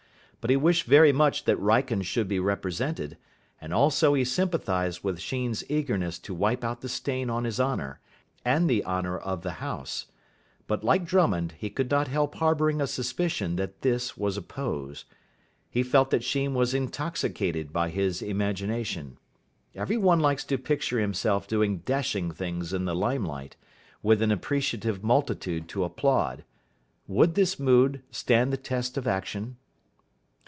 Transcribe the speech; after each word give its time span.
But 0.43 0.49
he 0.49 0.57
wished 0.57 0.85
very 0.85 1.11
much 1.11 1.43
that 1.45 1.59
Wrykyn 1.59 2.01
should 2.01 2.27
be 2.27 2.39
represented, 2.39 3.15
and 3.61 3.71
also 3.71 4.15
he 4.15 4.25
sympathised 4.25 5.03
with 5.03 5.19
Sheen's 5.19 5.63
eagerness 5.69 6.17
to 6.17 6.33
wipe 6.33 6.63
out 6.63 6.81
the 6.81 6.89
stain 6.89 7.29
on 7.29 7.43
his 7.43 7.59
honour, 7.59 7.99
and 8.43 8.67
the 8.67 8.83
honour 8.83 9.19
of 9.19 9.43
the 9.43 9.51
house. 9.61 10.07
But, 10.65 10.83
like 10.83 11.05
Drummond, 11.05 11.51
he 11.59 11.69
could 11.69 11.91
not 11.91 12.07
help 12.07 12.33
harbouring 12.33 12.81
a 12.81 12.87
suspicion 12.87 13.55
that 13.57 13.81
this 13.83 14.17
was 14.17 14.35
a 14.35 14.41
pose. 14.41 15.05
He 15.69 15.83
felt 15.83 16.09
that 16.09 16.23
Sheen 16.23 16.55
was 16.55 16.73
intoxicated 16.73 17.71
by 17.71 17.89
his 17.91 18.23
imagination. 18.23 19.19
Every 19.75 19.97
one 19.97 20.21
likes 20.21 20.43
to 20.45 20.57
picture 20.57 20.99
himself 20.99 21.47
doing 21.47 21.83
dashing 21.85 22.31
things 22.31 22.73
in 22.73 22.85
the 22.85 22.95
limelight, 22.95 23.57
with 24.01 24.23
an 24.23 24.31
appreciative 24.31 25.03
multitude 25.03 25.69
to 25.69 25.83
applaud. 25.83 26.43
Would 27.05 27.35
this 27.35 27.59
mood 27.59 28.01
stand 28.09 28.51
the 28.51 28.57
test 28.57 28.97
of 28.97 29.07
action? 29.07 29.57